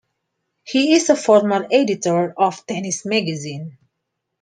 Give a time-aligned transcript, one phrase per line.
[0.63, 3.77] He is a former editor of "Tennis Magazine".